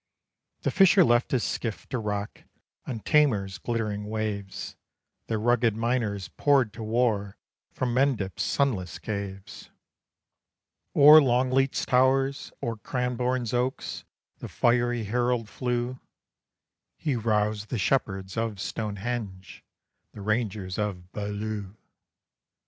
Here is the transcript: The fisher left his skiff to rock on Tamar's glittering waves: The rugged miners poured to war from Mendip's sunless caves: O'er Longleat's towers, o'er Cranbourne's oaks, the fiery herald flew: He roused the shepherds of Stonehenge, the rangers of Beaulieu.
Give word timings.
The 0.61 0.71
fisher 0.71 1.03
left 1.03 1.29
his 1.29 1.43
skiff 1.43 1.87
to 1.89 1.99
rock 1.99 2.45
on 2.87 3.01
Tamar's 3.01 3.59
glittering 3.59 4.05
waves: 4.05 4.75
The 5.27 5.37
rugged 5.37 5.75
miners 5.77 6.27
poured 6.37 6.73
to 6.73 6.81
war 6.81 7.37
from 7.71 7.93
Mendip's 7.93 8.41
sunless 8.41 8.97
caves: 8.97 9.69
O'er 10.95 11.21
Longleat's 11.21 11.85
towers, 11.85 12.51
o'er 12.63 12.77
Cranbourne's 12.77 13.53
oaks, 13.53 14.03
the 14.39 14.47
fiery 14.49 15.03
herald 15.03 15.47
flew: 15.47 15.99
He 16.97 17.15
roused 17.15 17.69
the 17.69 17.77
shepherds 17.77 18.35
of 18.37 18.59
Stonehenge, 18.59 19.63
the 20.13 20.21
rangers 20.21 20.79
of 20.79 21.11
Beaulieu. 21.11 21.75